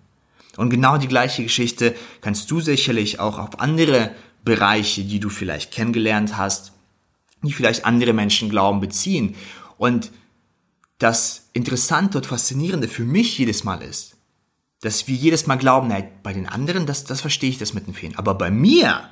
Und 0.57 0.71
genau 0.71 0.97
die 0.99 1.09
gleiche 1.09 1.42
Geschichte 1.42 1.95
kannst 2.21 2.50
du 2.50 2.61
sicherlich 2.61 3.21
auch 3.21 3.38
auf 3.38 3.61
andere 3.61 4.11
Bereiche, 4.45 5.04
die 5.04 5.21
du 5.21 5.28
vielleicht 5.28 5.71
kennengelernt 5.71 6.37
hast, 6.37 6.73
die 7.42 7.52
vielleicht 7.52 7.85
andere 7.85 8.12
Menschen 8.12 8.50
glauben, 8.50 8.80
beziehen. 8.80 9.35
Und 9.78 10.11
das 10.99 11.49
Interessante 11.52 12.19
und 12.19 12.26
Faszinierende 12.26 12.88
für 12.88 13.04
mich 13.04 13.38
jedes 13.38 13.64
Mal 13.64 13.83
ist, 13.83 14.16
dass 14.80 15.09
wir 15.09 15.14
jedes 15.14 15.47
Mal 15.47 15.57
glauben, 15.57 15.88
nein, 15.88 16.09
bei 16.23 16.33
den 16.33 16.47
anderen, 16.47 16.87
das, 16.87 17.04
das 17.04 17.21
verstehe 17.21 17.50
ich 17.50 17.59
das 17.59 17.75
mit 17.75 17.87
den 17.87 17.95
Feen. 17.95 18.16
Aber 18.16 18.35
bei 18.35 18.50
mir, 18.50 19.11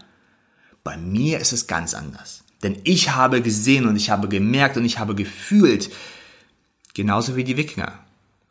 bei 0.82 0.96
mir 0.96 1.38
ist 1.38 1.52
es 1.52 1.66
ganz 1.66 1.94
anders. 1.94 2.44
Denn 2.62 2.78
ich 2.84 3.10
habe 3.14 3.42
gesehen 3.42 3.86
und 3.86 3.96
ich 3.96 4.10
habe 4.10 4.28
gemerkt 4.28 4.76
und 4.76 4.84
ich 4.84 4.98
habe 4.98 5.14
gefühlt, 5.14 5.90
genauso 6.94 7.36
wie 7.36 7.44
die 7.44 7.56
Wikinger, 7.56 7.98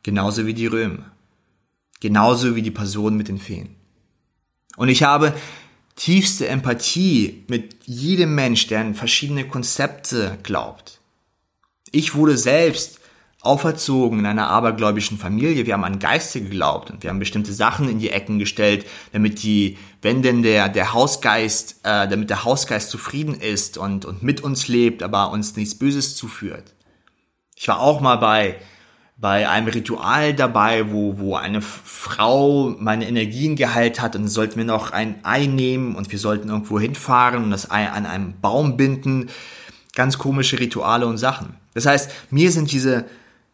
genauso 0.03 0.46
wie 0.46 0.53
die 0.53 0.67
Römer, 0.67 1.12
genauso 2.00 2.56
wie 2.56 2.62
die 2.62 2.72
Person 2.72 3.18
mit 3.18 3.27
den 3.27 3.39
Feen. 3.39 3.75
Und 4.75 4.89
ich 4.89 5.04
habe 5.04 5.34
tiefste 5.96 6.48
Empathie 6.48 7.44
mit 7.48 7.75
jedem 7.86 8.36
Mensch, 8.36 8.68
der 8.68 8.82
an 8.82 8.96
verschiedene 8.96 9.48
Konzepte 9.48 10.38
glaubt. 10.44 11.00
Ich 11.92 12.16
wurde 12.16 12.38
selbst 12.38 13.00
auferzogen 13.42 14.20
in 14.20 14.25
einer 14.25 14.50
abergläubischen 14.50 15.18
Familie. 15.18 15.66
Wir 15.66 15.74
haben 15.74 15.84
an 15.84 16.00
Geister 16.00 16.39
geglaubt 16.39 16.92
und 16.92 17.04
wir 17.04 17.10
haben 17.10 17.20
bestimmte 17.20 17.54
Sachen 17.54 17.88
in 17.88 18.00
die 18.00 18.10
Ecken 18.10 18.39
gestellt, 18.39 18.86
damit 19.13 19.42
die, 19.42 19.77
wenn 20.01 20.22
denn 20.22 20.44
der, 20.44 20.70
der 20.70 20.94
Hausgeist, 20.94 21.80
äh, 21.84 22.08
damit 22.08 22.30
der 22.30 22.44
Hausgeist 22.44 22.89
zufrieden 22.89 23.36
ist 23.36 23.77
und, 23.77 24.06
und 24.06 24.22
mit 24.22 24.42
uns 24.42 24.68
lebt, 24.68 25.01
aber 25.01 25.32
uns 25.32 25.56
nichts 25.56 25.75
Böses 25.75 26.16
zuführt. 26.16 26.74
Ich 27.56 27.68
war 27.68 27.80
auch 27.80 28.01
mal 28.01 28.18
bei 28.18 28.58
bei 29.19 29.50
einem 29.50 29.67
Ritual 29.67 30.33
dabei, 30.36 30.91
wo, 30.91 31.17
wo 31.17 31.36
eine 31.36 31.62
Frau 31.62 32.75
meine 32.79 33.07
Energien 33.07 33.55
geheilt 33.55 34.00
hat 34.00 34.15
und 34.15 34.27
sollten 34.27 34.57
wir 34.57 34.65
noch 34.65 34.91
ein 34.91 35.15
Ei 35.24 35.47
nehmen 35.47 35.95
und 35.95 36.12
wir 36.12 36.19
sollten 36.19 36.50
irgendwo 36.50 36.79
hinfahren 36.79 37.43
und 37.43 37.51
das 37.51 37.71
Ei 37.71 37.89
an 37.89 38.05
einem 38.05 38.39
Baum 38.39 38.77
binden. 38.77 39.29
Ganz 39.95 40.19
komische 40.19 40.59
Rituale 40.59 41.07
und 41.07 41.17
Sachen. 41.17 41.55
Das 41.74 41.88
heißt, 41.88 42.12
mir 42.29 42.51
sind 42.51 42.71
diese, 42.71 43.05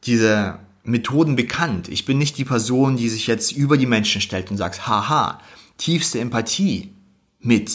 diese 0.04 0.60
Methoden 0.84 1.38
bekannt. 1.38 1.88
Ich 1.88 2.04
bin 2.04 2.18
nicht 2.18 2.38
die 2.38 2.46
Person, 2.46 2.98
die 2.98 3.08
sich 3.08 3.28
jetzt 3.28 3.54
über 3.54 3.78
die 3.78 3.86
Menschen 3.86 4.20
stellt 4.20 4.52
und 4.52 4.58
sagt, 4.58 4.86
haha, 4.86 5.40
tiefste 5.78 6.20
Empathie 6.20 6.92
mit 7.40 7.72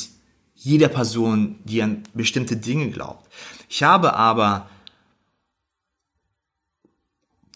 jeder 0.54 0.88
Person, 0.88 1.56
die 1.64 1.82
an 1.82 2.02
bestimmte 2.12 2.56
Dinge 2.56 2.90
glaubt. 2.90 3.30
Ich 3.70 3.82
habe 3.82 4.14
aber 4.14 4.68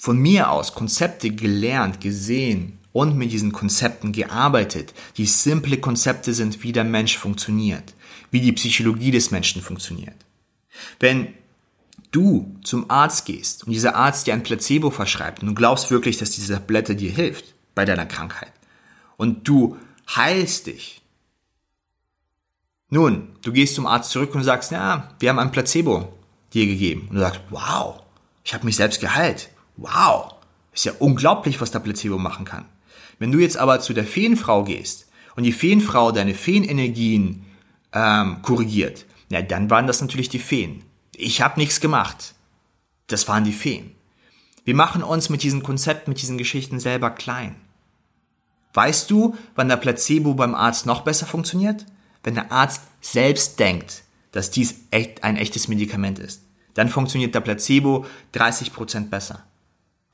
von 0.02 0.18
mir 0.18 0.50
aus 0.50 0.75
Konzepte 0.75 1.30
gelernt, 1.30 2.00
gesehen 2.00 2.80
und 2.90 3.16
mit 3.16 3.30
diesen 3.30 3.52
Konzepten 3.52 4.11
gearbeitet, 4.11 4.92
die 5.16 5.26
simple 5.26 5.78
Konzepte 5.78 6.35
sind, 6.35 6.64
wie 6.64 6.73
der 6.73 6.82
Mensch 6.82 7.16
funktioniert, 7.16 7.94
wie 8.32 8.40
die 8.40 8.50
Psychologie 8.50 9.12
des 9.12 9.30
Menschen 9.30 9.62
funktioniert. 9.62 10.16
Wenn 10.99 11.28
du 12.11 12.52
zum 12.64 12.90
Arzt 12.90 13.26
gehst 13.26 13.62
und 13.62 13.73
dieser 13.73 13.94
Arzt 13.94 14.26
dir 14.26 14.35
ein 14.35 14.42
Placebo 14.42 14.90
verschreibt 14.90 15.40
und 15.40 15.47
du 15.47 15.54
glaubst 15.54 15.92
wirklich, 15.92 16.18
dass 16.18 16.32
diese 16.32 16.54
Tablette 16.54 16.97
dir 16.97 17.12
hilft 17.12 17.54
bei 17.76 17.85
deiner 17.85 18.04
Krankheit 18.04 18.52
und 19.18 19.47
du 19.47 19.76
heilst 20.16 20.66
dich, 20.66 21.00
nun, 22.90 23.28
du 23.42 23.52
gehst 23.52 23.76
zum 23.76 23.87
Arzt 23.87 24.11
zurück 24.11 24.35
und 24.35 24.42
sagst, 24.42 24.73
ja, 24.73 25.14
wir 25.21 25.28
haben 25.28 25.38
ein 25.38 25.52
Placebo 25.52 26.12
dir 26.52 26.66
gegeben. 26.66 27.06
Und 27.09 27.14
du 27.14 27.21
sagst, 27.21 27.40
wow, 27.50 28.02
ich 28.42 28.52
habe 28.52 28.64
mich 28.64 28.75
selbst 28.75 29.00
geheilt. 29.00 29.49
Wow, 29.82 30.34
ist 30.72 30.84
ja 30.84 30.92
unglaublich, 31.00 31.60
was 31.60 31.72
der 31.72 31.80
Placebo 31.80 32.16
machen 32.16 32.44
kann. 32.44 32.66
Wenn 33.18 33.32
du 33.32 33.40
jetzt 33.40 33.56
aber 33.56 33.80
zu 33.80 33.92
der 33.92 34.06
Feenfrau 34.06 34.62
gehst 34.62 35.08
und 35.34 35.42
die 35.42 35.52
Feenfrau 35.52 36.12
deine 36.12 36.34
Feenenergien 36.34 37.44
ähm, 37.92 38.42
korrigiert, 38.42 39.06
ja, 39.28 39.42
dann 39.42 39.70
waren 39.70 39.88
das 39.88 40.00
natürlich 40.00 40.28
die 40.28 40.38
Feen. 40.38 40.84
Ich 41.16 41.42
habe 41.42 41.58
nichts 41.58 41.80
gemacht. 41.80 42.34
Das 43.08 43.26
waren 43.26 43.42
die 43.42 43.52
Feen. 43.52 43.90
Wir 44.64 44.76
machen 44.76 45.02
uns 45.02 45.28
mit 45.30 45.42
diesem 45.42 45.64
Konzept, 45.64 46.06
mit 46.06 46.22
diesen 46.22 46.38
Geschichten 46.38 46.78
selber 46.78 47.10
klein. 47.10 47.56
Weißt 48.74 49.10
du, 49.10 49.36
wann 49.56 49.68
der 49.68 49.76
Placebo 49.76 50.34
beim 50.34 50.54
Arzt 50.54 50.86
noch 50.86 51.00
besser 51.02 51.26
funktioniert? 51.26 51.84
Wenn 52.22 52.34
der 52.34 52.52
Arzt 52.52 52.82
selbst 53.00 53.58
denkt, 53.58 54.04
dass 54.30 54.52
dies 54.52 54.76
echt 54.92 55.24
ein 55.24 55.36
echtes 55.36 55.66
Medikament 55.66 56.20
ist, 56.20 56.42
dann 56.74 56.88
funktioniert 56.88 57.34
der 57.34 57.40
Placebo 57.40 58.06
30% 58.32 59.08
besser. 59.10 59.42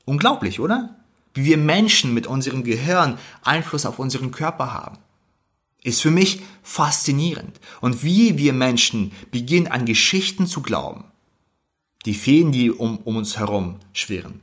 Unglaublich, 0.09 0.59
oder? 0.59 0.95
Wie 1.35 1.45
wir 1.45 1.57
Menschen 1.57 2.15
mit 2.15 2.25
unserem 2.25 2.63
Gehirn 2.63 3.19
Einfluss 3.43 3.85
auf 3.85 3.99
unseren 3.99 4.31
Körper 4.31 4.73
haben. 4.73 4.97
Ist 5.83 6.01
für 6.01 6.09
mich 6.09 6.41
faszinierend. 6.63 7.59
Und 7.79 8.03
wie 8.03 8.39
wir 8.39 8.53
Menschen 8.53 9.11
beginnen 9.29 9.67
an 9.67 9.85
Geschichten 9.85 10.47
zu 10.47 10.63
glauben. 10.63 11.03
Die 12.07 12.15
Feen, 12.15 12.51
die 12.51 12.71
um, 12.71 12.97
um 12.97 13.17
uns 13.17 13.37
herum 13.37 13.75
schwirren. 13.93 14.41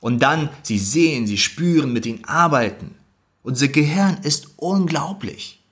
Und 0.00 0.18
dann 0.18 0.50
sie 0.62 0.78
sehen, 0.78 1.26
sie 1.26 1.38
spüren, 1.38 1.94
mit 1.94 2.04
ihnen 2.04 2.26
arbeiten. 2.26 2.94
Unser 3.42 3.68
Gehirn 3.68 4.18
ist 4.22 4.50
unglaublich. 4.56 5.64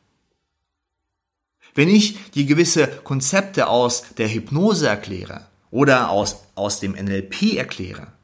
Wenn 1.74 1.90
ich 1.90 2.16
die 2.30 2.46
gewisse 2.46 2.86
Konzepte 2.86 3.66
aus 3.66 4.04
der 4.16 4.32
Hypnose 4.32 4.88
erkläre 4.88 5.48
oder 5.70 6.08
aus, 6.08 6.44
aus 6.54 6.80
dem 6.80 6.92
NLP 6.92 7.56
erkläre, 7.56 8.14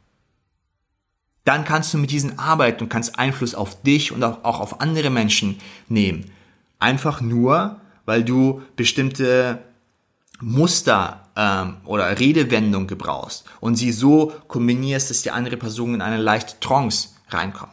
dann 1.50 1.64
kannst 1.64 1.92
du 1.92 1.98
mit 1.98 2.12
diesen 2.12 2.38
arbeiten 2.38 2.84
und 2.84 2.90
kannst 2.90 3.18
Einfluss 3.18 3.56
auf 3.56 3.82
dich 3.82 4.12
und 4.12 4.22
auch, 4.22 4.60
auf 4.60 4.80
andere 4.80 5.10
Menschen 5.10 5.58
nehmen. 5.88 6.30
Einfach 6.78 7.20
nur, 7.20 7.80
weil 8.04 8.22
du 8.22 8.62
bestimmte 8.76 9.58
Muster 10.40 11.26
ähm, 11.34 11.78
oder 11.86 12.20
Redewendung 12.20 12.86
gebrauchst 12.86 13.46
und 13.58 13.74
sie 13.74 13.90
so 13.90 14.32
kombinierst, 14.46 15.10
dass 15.10 15.22
die 15.22 15.32
andere 15.32 15.56
Person 15.56 15.94
in 15.94 16.02
eine 16.02 16.18
leichte 16.18 16.60
Trance 16.60 17.08
reinkommt. 17.30 17.72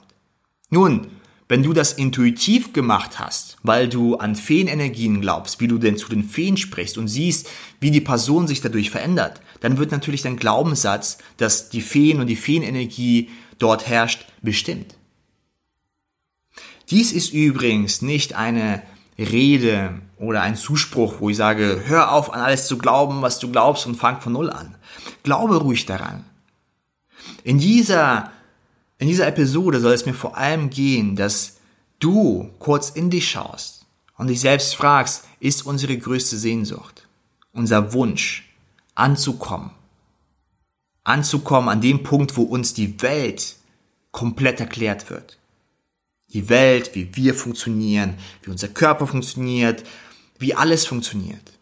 Nun, 0.72 1.10
wenn 1.48 1.62
du 1.62 1.72
das 1.72 1.94
intuitiv 1.94 2.74
gemacht 2.74 3.20
hast, 3.20 3.58
weil 3.62 3.88
du 3.88 4.16
an 4.16 4.36
Feenenergien 4.36 5.22
glaubst, 5.22 5.62
wie 5.62 5.68
du 5.68 5.78
denn 5.78 5.98
zu 5.98 6.10
den 6.10 6.24
Feen 6.24 6.58
sprichst 6.58 6.98
und 6.98 7.10
siehst, 7.10 7.48
wie 7.80 7.92
die 7.92 8.02
Person 8.02 8.48
sich 8.48 8.60
dadurch 8.60 8.90
verändert, 8.90 9.40
dann 9.60 9.78
wird 9.78 9.92
natürlich 9.92 10.24
dein 10.24 10.38
Glaubenssatz, 10.38 11.20
dass 11.38 11.70
die 11.70 11.82
Feen 11.82 12.20
und 12.20 12.26
die 12.28 12.36
Feenenergie 12.36 13.30
dort 13.60 13.88
herrscht, 13.88 14.26
bestimmt. 14.42 14.96
Dies 16.90 17.12
ist 17.12 17.34
übrigens 17.34 18.02
nicht 18.02 18.34
eine 18.36 18.82
Rede 19.18 20.02
oder 20.18 20.42
ein 20.42 20.56
Zuspruch, 20.56 21.16
wo 21.20 21.30
ich 21.30 21.38
sage, 21.38 21.84
hör 21.86 22.12
auf 22.12 22.34
an 22.34 22.40
alles 22.40 22.68
zu 22.68 22.78
glauben, 22.78 23.22
was 23.22 23.40
du 23.40 23.52
glaubst 23.52 23.86
und 23.86 23.96
fang 23.96 24.22
von 24.22 24.34
Null 24.34 24.50
an. 24.50 24.76
Glaube 25.24 25.58
ruhig 25.58 25.86
daran. 25.86 26.24
In 27.44 27.60
dieser 27.60 28.32
in 29.00 29.08
dieser 29.08 29.28
Episode 29.28 29.80
soll 29.80 29.94
es 29.94 30.06
mir 30.06 30.14
vor 30.14 30.38
allem 30.38 30.70
gehen, 30.70 31.16
dass 31.16 31.58
du 32.00 32.50
kurz 32.58 32.90
in 32.90 33.10
dich 33.10 33.30
schaust 33.30 33.86
und 34.18 34.28
dich 34.28 34.40
selbst 34.40 34.76
fragst, 34.76 35.26
ist 35.40 35.66
unsere 35.66 35.98
größte 35.98 36.38
Sehnsucht, 36.38 37.08
unser 37.54 37.94
Wunsch, 37.94 38.50
anzukommen. 38.96 39.70
Anzukommen 41.08 41.70
an 41.70 41.82
dem 41.82 42.04
Punkt, 42.04 42.38
wo 42.38 42.44
uns 42.44 42.74
die 42.74 43.02
Welt 43.02 43.56
komplett 44.12 44.60
erklärt 44.60 45.10
wird. 45.10 45.38
Die 46.34 46.50
Welt, 46.50 46.92
wie 46.94 47.16
wir 47.16 47.34
funktionieren, 47.34 48.16
wie 48.44 48.52
unser 48.52 48.68
Körper 48.68 49.08
funktioniert, 49.08 49.84
wie 50.40 50.54
alles 50.54 50.86
funktioniert. 50.86 51.54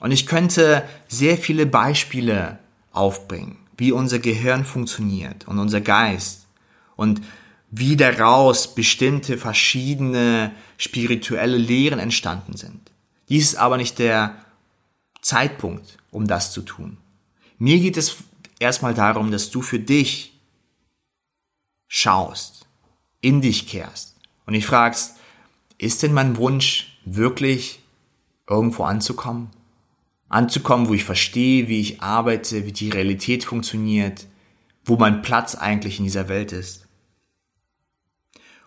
Und 0.00 0.10
ich 0.10 0.26
könnte 0.26 0.86
sehr 1.08 1.38
viele 1.38 1.66
Beispiele 1.66 2.58
aufbringen 2.92 3.64
wie 3.76 3.92
unser 3.92 4.18
Gehirn 4.18 4.64
funktioniert 4.64 5.46
und 5.48 5.58
unser 5.58 5.80
Geist 5.80 6.46
und 6.96 7.22
wie 7.70 7.96
daraus 7.96 8.74
bestimmte 8.74 9.36
verschiedene 9.36 10.52
spirituelle 10.76 11.56
Lehren 11.56 11.98
entstanden 11.98 12.56
sind. 12.56 12.92
Dies 13.28 13.52
ist 13.52 13.56
aber 13.56 13.76
nicht 13.76 13.98
der 13.98 14.36
Zeitpunkt, 15.22 15.98
um 16.10 16.26
das 16.26 16.52
zu 16.52 16.62
tun. 16.62 16.98
Mir 17.58 17.78
geht 17.80 17.96
es 17.96 18.16
erstmal 18.58 18.94
darum, 18.94 19.30
dass 19.30 19.50
du 19.50 19.62
für 19.62 19.78
dich 19.78 20.38
schaust, 21.88 22.66
in 23.20 23.40
dich 23.40 23.66
kehrst 23.68 24.16
und 24.46 24.54
dich 24.54 24.66
fragst, 24.66 25.16
ist 25.78 26.02
denn 26.02 26.12
mein 26.12 26.36
Wunsch 26.36 26.98
wirklich 27.04 27.80
irgendwo 28.46 28.84
anzukommen? 28.84 29.50
anzukommen, 30.34 30.88
wo 30.88 30.94
ich 30.94 31.04
verstehe, 31.04 31.68
wie 31.68 31.80
ich 31.80 32.02
arbeite, 32.02 32.66
wie 32.66 32.72
die 32.72 32.90
Realität 32.90 33.44
funktioniert, 33.44 34.26
wo 34.84 34.96
mein 34.96 35.22
Platz 35.22 35.54
eigentlich 35.54 35.98
in 35.98 36.04
dieser 36.04 36.28
Welt 36.28 36.50
ist. 36.50 36.86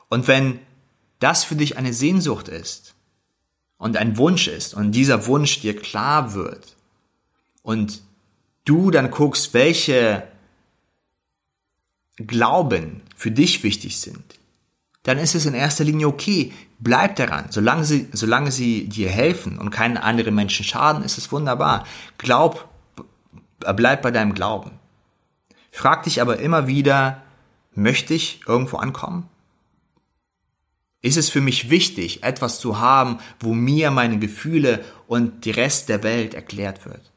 Und 0.07 0.29
wenn 0.29 0.59
das 1.19 1.43
für 1.43 1.55
dich 1.55 1.77
eine 1.77 1.91
Sehnsucht 1.91 2.47
ist 2.47 2.95
und 3.77 3.97
ein 3.97 4.17
Wunsch 4.17 4.47
ist 4.47 4.75
und 4.75 4.93
dieser 4.93 5.27
Wunsch 5.27 5.59
dir 5.59 5.75
klar 5.75 6.33
wird 6.33 6.77
und 7.63 8.01
du 8.67 8.91
dann 8.91 9.11
guckst, 9.11 9.53
welche 9.53 10.27
Glauben 12.17 13.01
für 13.15 13.31
dich 13.31 13.63
wichtig 13.63 13.99
sind, 13.99 14.39
dann 15.03 15.19
ist 15.19 15.35
es 15.35 15.45
in 15.45 15.53
erster 15.53 15.83
Linie 15.83 16.07
okay. 16.07 16.51
Bleib 16.79 17.15
daran. 17.15 17.45
Solange 17.49 17.85
sie, 17.85 18.07
solange 18.11 18.51
sie 18.51 18.87
dir 18.87 19.09
helfen 19.09 19.57
und 19.57 19.71
keinen 19.71 19.97
anderen 19.97 20.35
Menschen 20.35 20.65
schaden, 20.65 21.03
ist 21.03 21.17
es 21.17 21.31
wunderbar. 21.31 21.85
Glaub, 22.17 22.67
bleib 23.59 24.01
bei 24.01 24.11
deinem 24.11 24.33
Glauben. 24.33 24.71
Frag 25.71 26.03
dich 26.03 26.21
aber 26.21 26.39
immer 26.39 26.67
wieder, 26.67 27.23
möchte 27.73 28.13
ich 28.13 28.41
irgendwo 28.47 28.77
ankommen? 28.77 29.29
Ist 31.01 31.17
es 31.17 31.29
für 31.29 31.41
mich 31.41 31.69
wichtig, 31.69 32.23
etwas 32.23 32.59
zu 32.59 32.79
haben, 32.79 33.19
wo 33.39 33.53
mir 33.53 33.91
meine 33.91 34.19
Gefühle 34.19 34.83
und 35.07 35.45
die 35.45 35.51
Rest 35.51 35.87
der 35.89 36.03
Welt 36.03 36.33
erklärt 36.33 36.85
wird? 36.85 37.11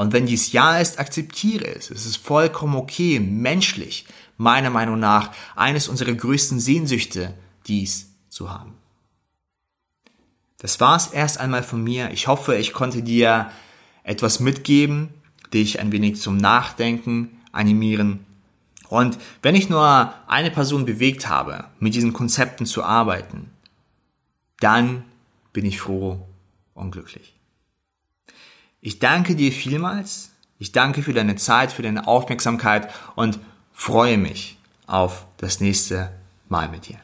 Und 0.00 0.14
wenn 0.14 0.24
dies 0.24 0.52
Ja 0.52 0.78
ist, 0.78 0.98
akzeptiere 0.98 1.66
es. 1.76 1.90
Es 1.90 2.06
ist 2.06 2.16
vollkommen 2.16 2.74
okay, 2.74 3.20
menschlich 3.20 4.06
meiner 4.38 4.70
Meinung 4.70 4.98
nach 4.98 5.30
eines 5.56 5.88
unserer 5.88 6.14
größten 6.14 6.58
Sehnsüchte, 6.58 7.34
dies 7.66 8.08
zu 8.30 8.50
haben. 8.50 8.72
Das 10.56 10.80
war 10.80 10.96
es 10.96 11.08
erst 11.08 11.38
einmal 11.38 11.62
von 11.62 11.84
mir. 11.84 12.12
Ich 12.12 12.28
hoffe, 12.28 12.56
ich 12.56 12.72
konnte 12.72 13.02
dir 13.02 13.50
etwas 14.02 14.40
mitgeben, 14.40 15.10
dich 15.52 15.80
ein 15.80 15.92
wenig 15.92 16.18
zum 16.18 16.38
Nachdenken 16.38 17.38
animieren. 17.52 18.24
Und 18.88 19.18
wenn 19.42 19.54
ich 19.54 19.68
nur 19.68 20.14
eine 20.26 20.50
Person 20.50 20.86
bewegt 20.86 21.28
habe, 21.28 21.66
mit 21.78 21.94
diesen 21.94 22.14
Konzepten 22.14 22.64
zu 22.64 22.82
arbeiten, 22.82 23.50
dann 24.60 25.04
bin 25.52 25.66
ich 25.66 25.78
froh 25.78 26.26
und 26.72 26.90
glücklich. 26.90 27.34
Ich 28.80 28.98
danke 28.98 29.34
dir 29.34 29.52
vielmals. 29.52 30.30
Ich 30.58 30.72
danke 30.72 31.02
für 31.02 31.12
deine 31.12 31.36
Zeit, 31.36 31.72
für 31.72 31.82
deine 31.82 32.06
Aufmerksamkeit 32.06 32.90
und 33.14 33.38
freue 33.72 34.18
mich 34.18 34.58
auf 34.86 35.26
das 35.38 35.60
nächste 35.60 36.10
Mal 36.48 36.68
mit 36.68 36.88
dir. 36.88 36.98